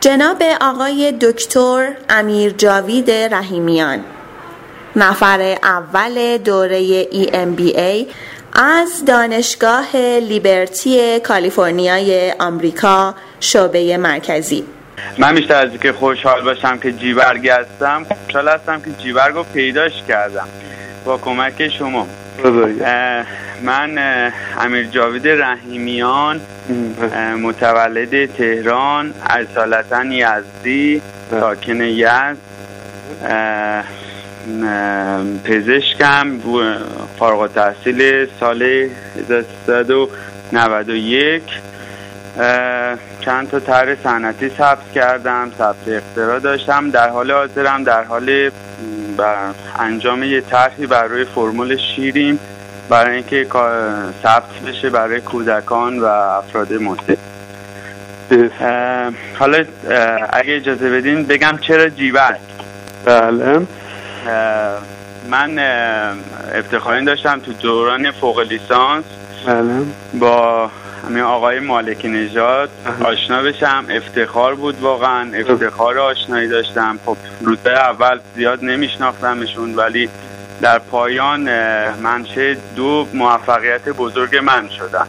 [0.00, 4.04] جناب آقای دکتر امیر جاوید رحیمیان
[4.96, 8.06] نفر اول دوره EMBA
[8.52, 14.64] از دانشگاه لیبرتی کالیفرنیای آمریکا شعبه مرکزی.
[15.18, 19.92] من بیشتر از که خوشحال باشم که جیبرگ هستم خوشحال هستم که جیبرگ رو پیداش
[20.08, 20.48] کردم.
[21.04, 22.06] با کمک شما.
[23.62, 23.98] من
[24.58, 26.40] امیر جاوید رحیمیان
[27.42, 32.36] متولد تهران اصالتا یزدی ساکن یزد.
[35.44, 36.40] پزشکم
[37.18, 41.42] فارغ تحصیل سال 1391
[43.20, 46.90] چند تا طرح صنعتی ثبت کردم ثبت اختراع داشتم.
[46.90, 48.50] در حال حاضرم در حال
[49.78, 52.38] انجام یه طرحی برای فرمول شیرین
[52.88, 53.46] برای اینکه
[54.22, 57.16] ثبت بشه برای کودکان و افراد مسن
[59.38, 59.64] حالا
[60.32, 62.36] اگه اجازه بدین بگم چرا جیبک؟
[63.04, 63.66] بله.
[65.30, 65.58] من
[66.54, 69.04] افتخاری داشتم تو دوران فوق لیسانس.
[69.46, 69.82] بله.
[70.20, 70.70] با
[71.04, 72.70] همین آقای مالک نژاد
[73.04, 73.84] آشنا بشم.
[73.90, 75.32] افتخار بود واقعا.
[75.34, 76.98] افتخار آشنایی داشتم.
[77.06, 77.16] خب
[77.46, 80.08] رتبه اول زیاد نمیشناختمشون ولی
[80.60, 81.42] در پایان
[81.96, 85.06] منشه دو موفقیت بزرگ من شدن.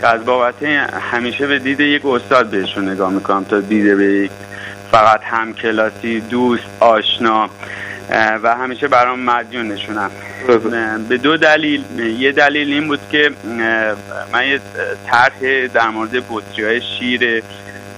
[0.00, 0.62] که از بابت
[1.10, 4.30] همیشه به دید یک استاد بهشون نگاه می‌کنم تا دیده به یک
[4.90, 7.50] فقط همکلاسی دوست آشنا
[8.42, 10.10] و همیشه برام مدیون نشونم.
[11.08, 11.84] به دو دلیل.
[11.98, 13.30] یه دلیل این بود که
[14.32, 14.60] من یه
[15.06, 17.42] طرح در مورد بطری های شیر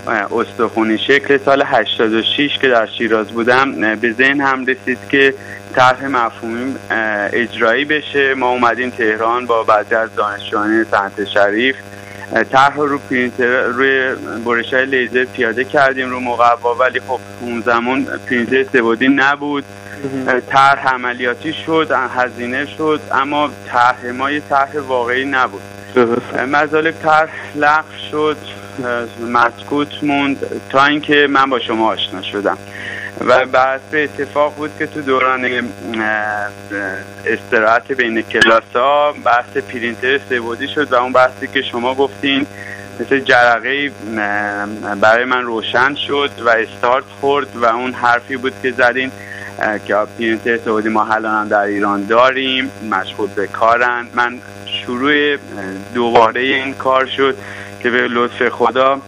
[0.09, 5.35] استخونی شکل سال 86 که در شیراز بودم به ذهن هم رسید که
[5.75, 6.75] طرح مفهومی
[7.33, 8.35] اجرایی بشه.
[8.35, 11.77] ما اومدیم تهران با بعضی از دانشجویان سنت شریف.
[12.53, 16.75] طرح رو پرینتر روی برش های لیزر پیاده کردیم رو مقوا.
[16.75, 19.65] ولی خب اون زمان پرینتر سبودی نبود.
[20.47, 25.63] طرح عملیاتی شد هزینه شد اما طرح ما یه طرح واقعی نبود.
[26.49, 28.37] مزالک طرح لغو شد
[29.21, 32.59] مسکوت موند تا اینکه من با شما آشنا شدم.
[33.21, 35.71] و بحث اتفاق بود که تو دوران
[37.27, 42.47] استراحت بین کلاس ها بحث پرینتر سبودی شد و اون بحثی که شما گفتین
[43.01, 43.91] مثل جرقه
[45.01, 49.11] برای من روشن شد و استارت خورد و اون حرفی بود که زدین.
[49.87, 54.07] که پرینتر سعودی ما الان در ایران داریم مشغول به کارن.
[54.15, 55.37] من شروع
[55.95, 57.37] دوباره این کار شد
[57.83, 59.01] که به لطف خدا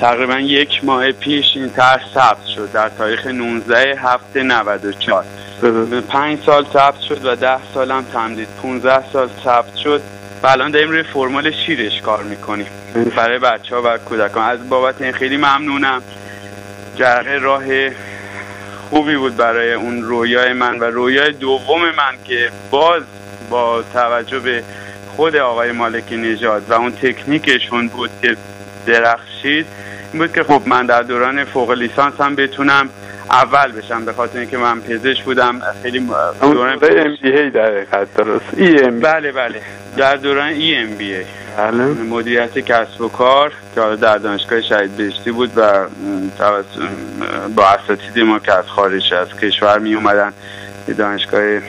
[0.00, 5.24] تقریبا یک ماه پیش این طرح ثبت شد در تاریخ 19 هفته 94
[6.08, 8.48] پنج سال ثبت شد و ده سالم تمدید.
[8.62, 10.00] 15 سال ثبت شد.
[10.42, 12.66] و الان داریم روی فرمال شیرش کار می‌کنیم.
[13.16, 14.48] برای بچه ها و کودکان.
[14.48, 16.02] از بابت این خیلی ممنونم.
[16.96, 17.64] جرقه راه
[18.90, 23.02] خوبی بود برای اون رویای من و رویای دوم من که باز
[23.50, 24.62] با توجه به
[25.16, 28.36] خود آقای مالک نژاد و اون تکنیکشون بود که
[28.86, 29.66] درخشید
[30.12, 32.88] این بود که خب من در دوران فوق لیسانس هم بتونم
[33.30, 35.60] اول بشم به خاطر اینکه من پزشک بودم.
[35.82, 36.08] خیلی
[36.40, 37.84] دوران ام بی ای در
[38.16, 38.44] درست.
[38.56, 39.60] ای ام بله بله.
[39.96, 41.24] در دوران ای ام بی ای.
[41.56, 41.84] بله.
[41.84, 45.86] مدیریت کسب و کار که در دانشگاه شهید بهشتی بود و
[47.56, 50.32] با اساتید ما که از خارج از کشور می اومدن
[50.98, 51.60] دانشگاه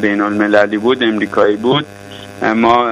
[0.00, 1.86] بین المللی بود امریکایی بود.
[2.56, 2.90] ما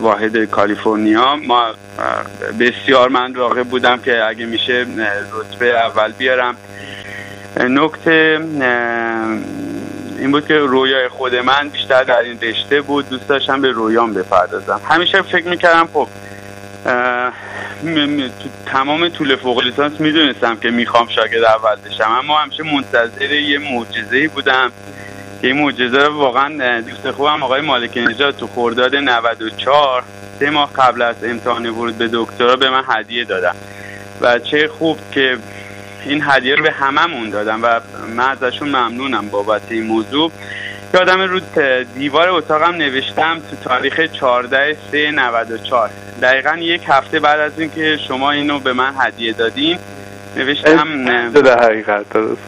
[0.00, 1.62] واحد کالیفرنیا ما
[2.60, 4.86] بسیار من راقب بودم که اگه میشه
[5.32, 6.56] رتبه اول بیارم.
[7.60, 8.38] نکته
[10.18, 13.08] این بود که رویای خود من بیشتر در این رشته بود.
[13.08, 14.80] دوست داشتم به رویام بپردازم.
[14.88, 16.08] همیشه فکر می‌کردم خب
[18.66, 22.12] تمام طول فوق لیسانس می‌دونستم که می‌خوام شاگرد اول بشم.
[22.18, 24.72] اما همیشه منتظر یه معجزه‌ای بودم.
[25.42, 30.02] که این معجزه رو واقعا دوست خوبم آقای مالک نژاد تو خرداد 94
[30.40, 33.54] سه ماه قبل از امتحان ورود به دکترا به من هدیه دادم
[34.20, 35.38] و چه خوب که
[36.06, 37.80] این هدیه رو به هممون دادم و
[38.16, 40.32] من ازشون ممنونم بابت این موضوع.
[40.94, 41.40] یادم رو
[41.94, 45.90] دیوار اتاقم نوشتم تو تاریخ 14 3 94
[46.22, 49.78] دقیقا یک هفته بعد از اینکه شما اینو به من هدیه دادین
[50.36, 52.42] نوشتم در حقیقت درست.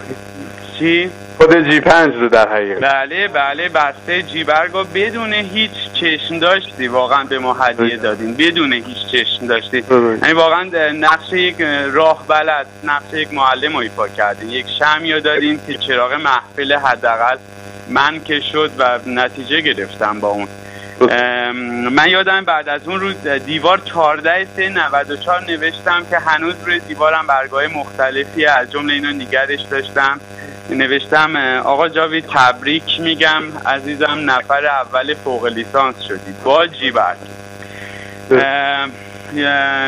[0.81, 2.81] چی؟ خود جی پنج رو در حقیقت.
[2.81, 6.89] بله بله بسته جی برگا بدون هیچ چشم داشتی.
[6.89, 8.35] واقعا به ما هدیه دادین.
[8.35, 9.85] بدون هیچ چشم داشتی.
[10.23, 10.63] یعنی واقعا
[10.93, 11.61] نقش یک
[11.93, 14.51] راه بلد نقش یک معلم رو ایفا کردین.
[14.51, 17.37] یک شمی دادین که چراغ محفل حداقل
[17.89, 20.49] من که شد و نتیجه گرفتم با اون.
[21.91, 27.27] من یادم بعد از اون روز دیوار 14 3 94 نوشتم که هنوز روی دیوارم
[27.27, 30.21] برگاه مختلفی از جمله اینا نگرش داشتم.
[30.71, 33.43] نوشتم آقا جاوید تبریک میگم.
[33.67, 37.17] عزیزم نفر اول فوق لیسانس شدید با جیبر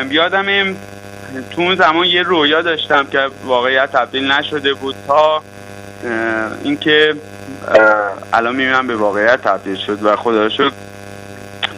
[0.09, 0.75] یادم
[1.55, 5.43] تو اون زمان یه رویا داشتم که واقعیت تبدیل نشده بود تا
[6.63, 7.15] اینکه
[8.33, 10.73] الان می‌بینم به واقعیت تبدیل شد و خدا شد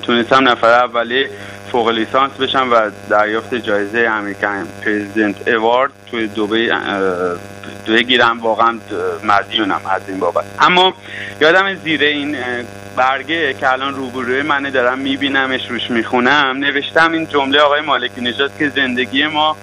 [0.01, 1.27] تونستم نفر اولی
[1.71, 6.57] فوق لیسانس بشم و دریافت جایزه امریکن پرزیدنت اوارد توی دوبه
[7.89, 8.79] بگیرم واقعا
[9.23, 10.45] مدیونم از این بابت.
[10.59, 10.93] اما
[11.41, 12.37] یادم زیر این
[12.95, 16.57] برگه که الان روبروی منه دارم میبینمش روش می‌خونم.
[16.59, 19.57] نوشتم این جمله آقای مالکی نجات که زندگی ما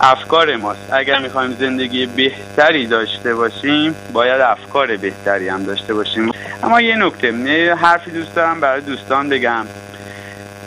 [0.00, 0.92] افکار ماست.
[0.92, 6.30] اگر می‌خوایم زندگی بهتری داشته باشیم باید افکار بهتری هم داشته باشیم.
[6.62, 9.66] اما یه نکته حرفی دوست دارم برای دوستان بگم.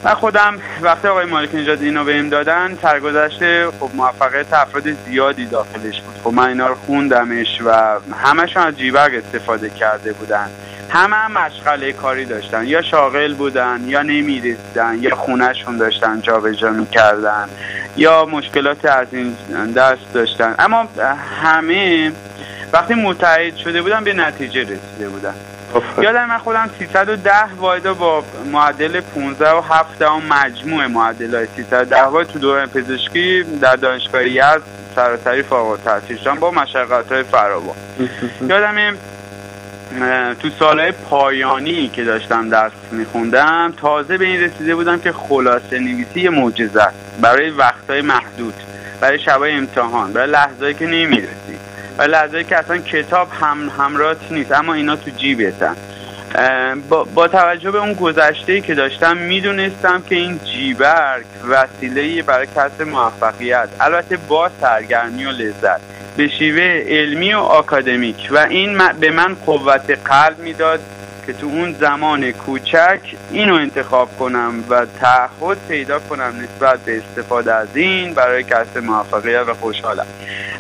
[0.04, 6.02] من خودم وقتی آقای مالک نجات اینو بهم دادن سرگذشته خب موفقیت افراد زیادی داخلش
[6.02, 6.16] بود.
[6.24, 10.50] خب من اینا رو خوندمش و همشون از جیبرگ استفاده کرده بودن.
[10.90, 12.68] همه هم مشغله کاری داشتن.
[12.68, 17.50] یا شاغل بودن یا نمی‌رسیدن یا خونهشون داشتن جابجا می‌کردن
[17.98, 19.36] یا مشکلات از این
[19.76, 20.56] دست داشتن.
[20.60, 20.88] اما
[21.44, 22.12] همه
[22.74, 25.34] وقتی متحد شده بودن به نتیجه رسیده بودن
[26.02, 32.04] یادم من خودم 310 واحد با معدل 15 و 7 هم مجموع معدل های 310
[32.04, 34.62] واحد تو دوران پزشکی در دانشگاه یزد
[34.96, 37.76] سراسری فارغ التحصیل شدم با مشقت های فراوان.
[38.50, 38.98] یادم
[40.42, 46.22] تو سالهای پایانی که داشتم درس میخوندم تازه به این رسیده بودم که خلاصه نویسی
[46.22, 46.88] یه معجزه
[47.22, 48.54] برای وقتهای محدود
[49.02, 51.63] برای شبای امتحان برای لحظهایی که نمی‌رسی.
[51.98, 55.76] و لحظه که اصلا کتاب هم همراهت نیست اما اینا تو جیبتن.
[56.90, 62.82] با, با توجه به اون گذشته که داشتم می‌دونستم که این جیبرک وسیله برای کسب
[62.82, 65.82] موفقیت البته با سرگرمی و لذت
[66.18, 70.80] به شیوه علمی و آکادمیک و این به من قوت قلب می‌داد.
[71.28, 73.00] که تو اون زمان کوچک
[73.32, 79.44] اینو انتخاب کنم و تعهد پیدا کنم نسبت به استفاده از این برای کسب موفقیت
[79.48, 80.06] و خوشحالم.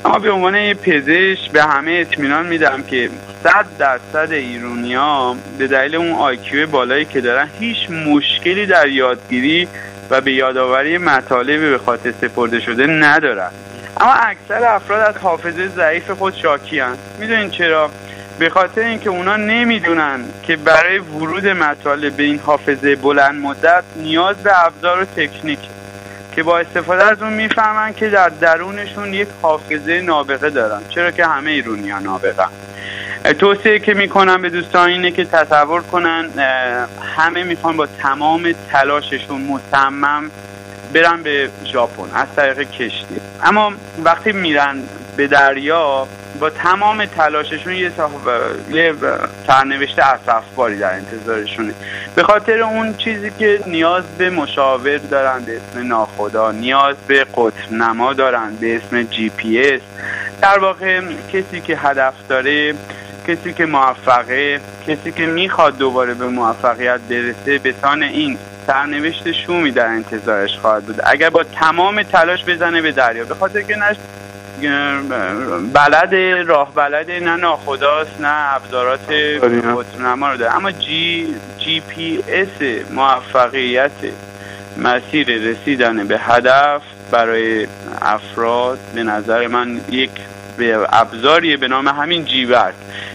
[0.05, 3.09] اما به عنوان پزشک به همه اطمینان میدم که
[3.43, 9.67] صد درصد ایرونیا به دلیل اون آیکیو بالایی که دارن هیچ مشکلی در یادگیری
[10.09, 13.51] و به یادآوری مطالبی به خاطر سپرده شده ندارن.
[14.01, 17.89] اما اکثر افراد از حافظه ضعیف خود شاکیان می‌دونین چرا؟
[18.43, 24.35] به خاطر اینکه اونا نمی‌دونن که برای ورود مطالب به این حافظه بلند مدت نیاز
[24.35, 25.59] به ابزار و تکنیک
[26.35, 30.81] که با استفاده از اون می‌فهمن که در درونشون یک حافظه نابغه دارن.
[30.89, 32.45] چرا که همه ایرونی ها نابغه.
[33.39, 36.29] توصیه که می‌کنم به دوستان اینه که تصور کنن
[37.15, 40.31] همه می‌خوان با تمام تلاششون مصمم
[40.93, 43.21] برن به ژاپن از طریق کشتی.
[43.43, 43.73] اما
[44.03, 44.83] وقتی میرن
[45.17, 46.07] به دریا
[46.39, 47.91] با تمام تلاششون یه,
[48.71, 48.93] یه
[49.47, 51.73] سرنوشت اصفباری در انتظارشونه.
[52.15, 57.71] به خاطر اون چیزی که نیاز به مشاور دارن به اسم ناخدا نیاز به قطب
[57.71, 59.81] نما دارن به اسم جی پی اس.
[60.41, 61.01] در واقع
[61.33, 62.73] کسی که هدف داره
[63.27, 68.37] کسی که موفقه کسی که می‌خواد دوباره به موفقیت برسه به سان این
[68.67, 71.01] سرنوشت شومی در انتظارش خواهد بود.
[71.05, 73.95] اگر با تمام تلاش بزنه به دریا به خاطر که نش
[75.73, 76.15] بلد
[76.47, 79.11] راه بلد نه ناخداست نه ابزارات
[79.99, 80.55] نما رو داره.
[80.55, 83.91] اما جی, جی پی اس موفقیت
[84.77, 86.81] مسیر رسیدن به هدف
[87.11, 87.67] برای
[88.01, 90.09] افراد به نظر من یک
[90.57, 92.73] به ابزاریه به نام همین جیورک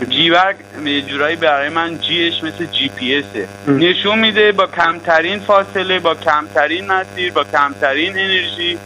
[0.08, 5.98] جیورک یه جورایی برای من جیش مثل جی پی اسه نشون میده با کمترین فاصله
[5.98, 8.78] با کمترین مسیر با کمترین انرژی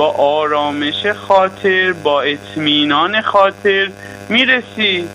[0.00, 3.90] با آرامش خاطر با اطمینان خاطر
[4.28, 5.08] می‌رسی.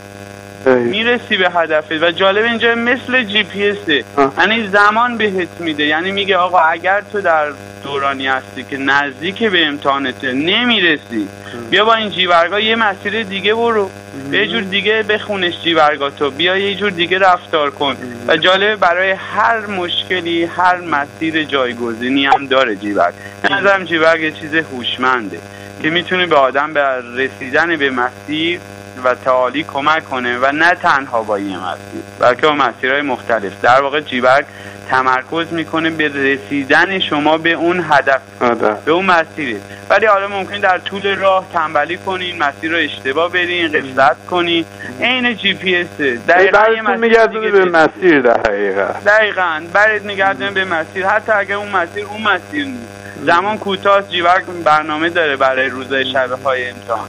[0.66, 4.04] می‌رسی به هدفت و جالب اینجا مثل جی پی اسه
[4.38, 5.86] یعنی زمان بهت میده.
[5.86, 7.46] یعنی میگه آقا اگر تو در
[7.86, 11.28] دورانی هستی که نزدیک به امتحانته نمی‌رسی.
[11.70, 13.90] بیا با این جیورگا یه مسیر دیگه برو.
[14.32, 17.96] به یه جور دیگه بخونش جیورگاتو بیا یه جور دیگه رفتار کن.
[18.28, 23.14] و جالبه برای هر مشکلی هر مسیر جایگزینی هم داره جیورگ.
[23.52, 25.40] نظرم جیورگ یه چیز هوشمنده
[25.82, 26.84] که می‌تونه به آدم به
[27.16, 28.60] رسیدن به مسیر
[29.04, 33.62] و تعالی کمک کنه و نه تنها با این مسیر بلکه با مسیرهای مختلف.
[33.62, 34.46] در واقع جیبرگ
[34.90, 38.78] تمرکز می‌کنه به رسیدن شما به اون هدف آره.
[38.86, 39.60] به اون مسیری.
[39.90, 44.66] ولی حالا ممکن در طول راه تنبلی کنین مسیر رو اشتباه برین قفلت کنین.
[45.02, 45.88] عین جی پی اس.
[46.28, 49.62] دقیقاً مسیر میگردونه به مسیر در حقیقت دقیقا.
[49.74, 51.08] برید نگردن به مسیر.
[51.08, 52.88] حتی اگر اون مسیر اون مسیر نیست.
[53.26, 57.08] زمان کوتاه جیورک برنامه داره برای روزای شبه های امتحان.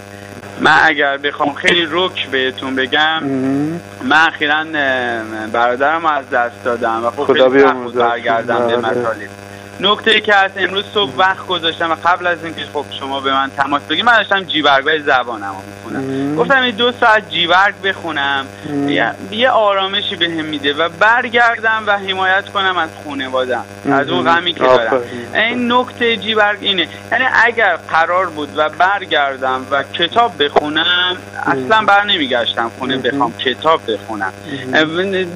[0.60, 3.24] من اگر بخوام خیلی رک بهتون بگم.
[4.02, 4.64] من اخیرا
[5.52, 7.64] برادرم از دست دادم و خب خدا خیلی.
[7.94, 8.76] برگردم به بله.
[8.76, 9.28] مطالب
[9.80, 13.32] نکته ای که هست امروز صبح وقت گذاشتم و قبل از اینکه خب شما به
[13.32, 16.36] من تماس بگید من داشتم جیورگای زبانم رو می‌خونم.
[16.36, 18.46] گفتم این دو ساعت جیورگ بخونم.
[18.88, 24.24] یه, یه آرامشی به هم میده و برگردم و حمایت کنم از خانوادم از اون
[24.24, 25.00] غمی که دارم.
[25.34, 26.88] این نکته جیورگ اینه.
[27.12, 31.16] یعنی اگر قرار بود و برگردم و کتاب بخونم
[31.46, 34.32] اصلا بر نمیگشتم خونه بخوام کتاب بخونم.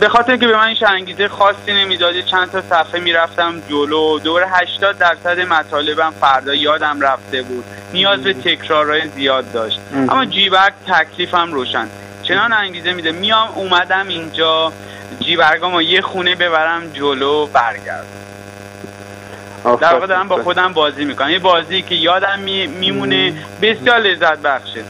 [0.00, 4.18] به خاطر که به من این انگیزه خاصی نمی‌داد یه چند تا صفحه می‌رفتم جلو
[4.30, 7.64] دور 80 درصد مطالبم فردا یادم رفته بود.
[7.92, 9.80] نیاز به تکرارهای زیاد داشت.
[9.94, 11.88] اما جیبرگ تکلیفم روشن.
[12.22, 13.12] چنان انگیزه میده.
[13.12, 14.72] میام اومدم اینجا.
[15.20, 18.06] جیبرگامو یه خونه ببرم جلو برگرد
[19.80, 20.06] در واقع.
[20.06, 21.30] دارم با خودم بازی می‌کنم.
[21.30, 23.34] یه بازی که یادم می- میمونه.
[23.62, 24.84] بسیار لذت بخشه.